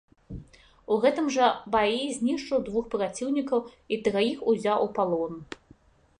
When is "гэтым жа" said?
1.03-1.49